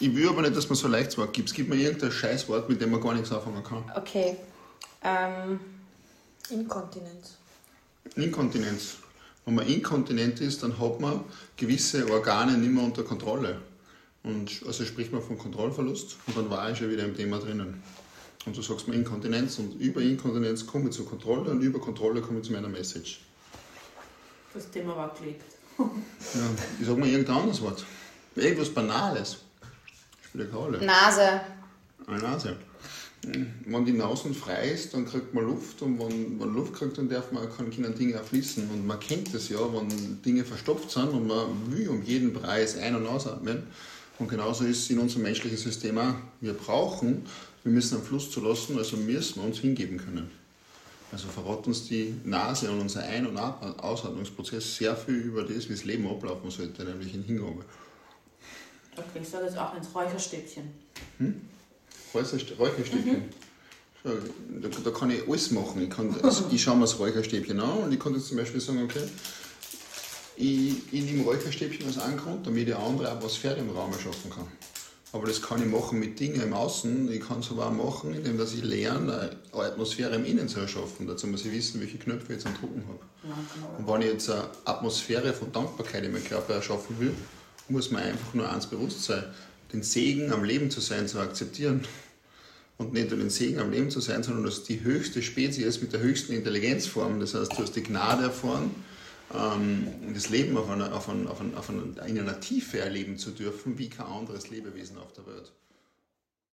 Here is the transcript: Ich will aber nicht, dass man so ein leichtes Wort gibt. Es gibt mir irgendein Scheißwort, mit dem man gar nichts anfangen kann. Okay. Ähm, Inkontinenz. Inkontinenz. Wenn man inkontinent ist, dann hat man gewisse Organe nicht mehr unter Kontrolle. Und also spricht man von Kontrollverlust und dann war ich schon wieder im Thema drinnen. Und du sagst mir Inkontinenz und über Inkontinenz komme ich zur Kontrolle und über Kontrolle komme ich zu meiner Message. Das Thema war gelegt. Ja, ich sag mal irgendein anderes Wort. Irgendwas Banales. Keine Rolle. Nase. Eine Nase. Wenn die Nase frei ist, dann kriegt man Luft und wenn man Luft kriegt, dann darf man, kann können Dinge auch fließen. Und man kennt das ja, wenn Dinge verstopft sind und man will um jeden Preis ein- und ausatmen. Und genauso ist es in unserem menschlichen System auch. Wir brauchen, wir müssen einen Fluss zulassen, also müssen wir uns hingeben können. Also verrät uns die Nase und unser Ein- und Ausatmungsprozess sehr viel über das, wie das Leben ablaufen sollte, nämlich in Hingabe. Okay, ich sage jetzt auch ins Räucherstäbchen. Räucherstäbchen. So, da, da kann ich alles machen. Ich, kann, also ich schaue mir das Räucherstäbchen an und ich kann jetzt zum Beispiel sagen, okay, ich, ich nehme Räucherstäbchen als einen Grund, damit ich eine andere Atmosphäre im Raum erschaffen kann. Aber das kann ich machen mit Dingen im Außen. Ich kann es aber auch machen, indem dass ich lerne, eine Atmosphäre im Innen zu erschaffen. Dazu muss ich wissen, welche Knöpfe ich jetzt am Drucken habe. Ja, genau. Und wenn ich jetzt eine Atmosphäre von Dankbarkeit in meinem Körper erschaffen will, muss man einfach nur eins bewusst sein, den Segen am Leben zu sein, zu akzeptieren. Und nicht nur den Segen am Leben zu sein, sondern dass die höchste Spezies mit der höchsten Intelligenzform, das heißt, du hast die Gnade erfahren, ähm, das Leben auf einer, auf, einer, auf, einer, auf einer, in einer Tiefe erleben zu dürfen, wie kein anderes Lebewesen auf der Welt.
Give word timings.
Ich 0.00 0.14
will 0.14 0.28
aber 0.28 0.42
nicht, 0.42 0.56
dass 0.56 0.68
man 0.68 0.76
so 0.76 0.86
ein 0.86 0.92
leichtes 0.92 1.18
Wort 1.18 1.32
gibt. 1.32 1.48
Es 1.48 1.54
gibt 1.54 1.68
mir 1.68 1.76
irgendein 1.76 2.12
Scheißwort, 2.12 2.68
mit 2.68 2.80
dem 2.80 2.90
man 2.90 3.00
gar 3.00 3.14
nichts 3.14 3.32
anfangen 3.32 3.64
kann. 3.64 3.84
Okay. 3.96 4.36
Ähm, 5.02 5.58
Inkontinenz. 6.50 7.36
Inkontinenz. 8.14 8.96
Wenn 9.44 9.54
man 9.54 9.66
inkontinent 9.66 10.40
ist, 10.40 10.62
dann 10.62 10.78
hat 10.78 11.00
man 11.00 11.24
gewisse 11.56 12.08
Organe 12.10 12.56
nicht 12.58 12.70
mehr 12.70 12.84
unter 12.84 13.02
Kontrolle. 13.02 13.60
Und 14.22 14.62
also 14.66 14.84
spricht 14.84 15.12
man 15.12 15.22
von 15.22 15.38
Kontrollverlust 15.38 16.16
und 16.26 16.36
dann 16.36 16.50
war 16.50 16.70
ich 16.70 16.78
schon 16.78 16.90
wieder 16.90 17.04
im 17.04 17.16
Thema 17.16 17.38
drinnen. 17.38 17.82
Und 18.46 18.56
du 18.56 18.62
sagst 18.62 18.88
mir 18.88 18.94
Inkontinenz 18.94 19.58
und 19.58 19.80
über 19.80 20.00
Inkontinenz 20.00 20.66
komme 20.66 20.90
ich 20.90 20.96
zur 20.96 21.06
Kontrolle 21.06 21.50
und 21.50 21.60
über 21.60 21.80
Kontrolle 21.80 22.20
komme 22.20 22.40
ich 22.40 22.46
zu 22.46 22.52
meiner 22.52 22.68
Message. 22.68 23.20
Das 24.54 24.70
Thema 24.70 24.96
war 24.96 25.14
gelegt. 25.18 25.42
Ja, 25.78 25.84
ich 26.80 26.86
sag 26.86 26.98
mal 26.98 27.08
irgendein 27.08 27.36
anderes 27.36 27.60
Wort. 27.62 27.84
Irgendwas 28.34 28.70
Banales. 28.70 29.38
Keine 30.46 30.58
Rolle. 30.58 30.84
Nase. 30.84 31.40
Eine 32.06 32.18
Nase. 32.18 32.56
Wenn 33.66 33.84
die 33.84 33.92
Nase 33.92 34.32
frei 34.32 34.70
ist, 34.70 34.94
dann 34.94 35.04
kriegt 35.04 35.34
man 35.34 35.44
Luft 35.44 35.82
und 35.82 35.98
wenn 35.98 36.38
man 36.38 36.54
Luft 36.54 36.74
kriegt, 36.74 36.98
dann 36.98 37.08
darf 37.08 37.32
man, 37.32 37.50
kann 37.54 37.70
können 37.70 37.94
Dinge 37.94 38.20
auch 38.20 38.24
fließen. 38.24 38.70
Und 38.70 38.86
man 38.86 39.00
kennt 39.00 39.34
das 39.34 39.48
ja, 39.48 39.58
wenn 39.58 40.22
Dinge 40.22 40.44
verstopft 40.44 40.90
sind 40.90 41.08
und 41.08 41.26
man 41.26 41.48
will 41.70 41.88
um 41.88 42.02
jeden 42.02 42.32
Preis 42.32 42.78
ein- 42.78 42.94
und 42.94 43.06
ausatmen. 43.06 43.64
Und 44.18 44.28
genauso 44.28 44.64
ist 44.64 44.78
es 44.78 44.90
in 44.90 44.98
unserem 44.98 45.22
menschlichen 45.22 45.58
System 45.58 45.98
auch. 45.98 46.14
Wir 46.40 46.52
brauchen, 46.52 47.24
wir 47.64 47.72
müssen 47.72 47.96
einen 47.96 48.04
Fluss 48.04 48.30
zulassen, 48.30 48.78
also 48.78 48.96
müssen 48.96 49.40
wir 49.40 49.44
uns 49.44 49.58
hingeben 49.58 49.98
können. 49.98 50.30
Also 51.10 51.26
verrät 51.28 51.66
uns 51.66 51.88
die 51.88 52.14
Nase 52.24 52.70
und 52.70 52.80
unser 52.80 53.02
Ein- 53.02 53.26
und 53.26 53.38
Ausatmungsprozess 53.38 54.76
sehr 54.76 54.94
viel 54.94 55.14
über 55.14 55.42
das, 55.42 55.68
wie 55.68 55.72
das 55.72 55.84
Leben 55.84 56.06
ablaufen 56.06 56.50
sollte, 56.50 56.84
nämlich 56.84 57.14
in 57.14 57.22
Hingabe. 57.22 57.64
Okay, 58.98 59.20
ich 59.22 59.28
sage 59.28 59.46
jetzt 59.46 59.58
auch 59.58 59.76
ins 59.76 59.94
Räucherstäbchen. 59.94 60.72
Räucherstäbchen. 62.14 63.24
So, 64.04 64.10
da, 64.60 64.68
da 64.68 64.90
kann 64.90 65.10
ich 65.10 65.28
alles 65.28 65.50
machen. 65.50 65.82
Ich, 65.82 65.90
kann, 65.90 66.14
also 66.22 66.44
ich 66.50 66.62
schaue 66.62 66.76
mir 66.76 66.82
das 66.82 66.98
Räucherstäbchen 66.98 67.58
an 67.60 67.78
und 67.78 67.92
ich 67.92 67.98
kann 67.98 68.14
jetzt 68.14 68.28
zum 68.28 68.36
Beispiel 68.36 68.60
sagen, 68.60 68.82
okay, 68.82 69.02
ich, 70.36 70.92
ich 70.92 71.02
nehme 71.02 71.24
Räucherstäbchen 71.24 71.86
als 71.86 71.98
einen 71.98 72.16
Grund, 72.16 72.46
damit 72.46 72.68
ich 72.68 72.74
eine 72.74 72.84
andere 72.84 73.10
Atmosphäre 73.10 73.56
im 73.56 73.70
Raum 73.70 73.92
erschaffen 73.92 74.30
kann. 74.30 74.46
Aber 75.12 75.26
das 75.26 75.40
kann 75.40 75.60
ich 75.60 75.68
machen 75.68 75.98
mit 75.98 76.20
Dingen 76.20 76.40
im 76.42 76.52
Außen. 76.52 77.10
Ich 77.10 77.26
kann 77.26 77.40
es 77.40 77.50
aber 77.50 77.66
auch 77.66 77.72
machen, 77.72 78.14
indem 78.14 78.36
dass 78.36 78.52
ich 78.52 78.62
lerne, 78.62 79.36
eine 79.52 79.62
Atmosphäre 79.62 80.14
im 80.16 80.24
Innen 80.24 80.48
zu 80.48 80.60
erschaffen. 80.60 81.06
Dazu 81.06 81.26
muss 81.26 81.44
ich 81.46 81.52
wissen, 81.52 81.80
welche 81.80 81.96
Knöpfe 81.98 82.24
ich 82.24 82.38
jetzt 82.38 82.46
am 82.46 82.54
Drucken 82.54 82.84
habe. 82.86 82.98
Ja, 83.24 83.34
genau. 83.54 83.78
Und 83.78 83.88
wenn 83.88 84.06
ich 84.06 84.12
jetzt 84.12 84.30
eine 84.30 84.44
Atmosphäre 84.66 85.32
von 85.32 85.50
Dankbarkeit 85.50 86.04
in 86.04 86.12
meinem 86.12 86.24
Körper 86.24 86.54
erschaffen 86.54 87.00
will, 87.00 87.14
muss 87.68 87.90
man 87.90 88.02
einfach 88.02 88.34
nur 88.34 88.50
eins 88.50 88.66
bewusst 88.66 89.04
sein, 89.04 89.24
den 89.72 89.82
Segen 89.82 90.32
am 90.32 90.44
Leben 90.44 90.70
zu 90.70 90.80
sein, 90.80 91.08
zu 91.08 91.18
akzeptieren. 91.18 91.84
Und 92.78 92.92
nicht 92.92 93.10
nur 93.10 93.18
den 93.18 93.30
Segen 93.30 93.58
am 93.58 93.72
Leben 93.72 93.90
zu 93.90 94.00
sein, 94.00 94.22
sondern 94.22 94.44
dass 94.44 94.62
die 94.62 94.82
höchste 94.82 95.20
Spezies 95.20 95.80
mit 95.80 95.92
der 95.92 96.00
höchsten 96.00 96.32
Intelligenzform, 96.32 97.18
das 97.18 97.34
heißt, 97.34 97.52
du 97.52 97.62
hast 97.62 97.74
die 97.74 97.82
Gnade 97.82 98.24
erfahren, 98.24 98.70
ähm, 99.34 99.88
das 100.14 100.28
Leben 100.30 100.56
auf 100.56 100.70
einer, 100.70 100.94
auf, 100.94 101.08
einer, 101.08 101.30
auf, 101.30 101.40
einer, 101.40 101.58
auf 101.58 101.70
einer, 101.70 102.06
in 102.06 102.18
einer 102.18 102.40
Tiefe 102.40 102.78
erleben 102.78 103.18
zu 103.18 103.30
dürfen, 103.30 103.78
wie 103.78 103.90
kein 103.90 104.06
anderes 104.06 104.48
Lebewesen 104.48 104.96
auf 104.98 105.12
der 105.12 105.26
Welt. 105.26 105.52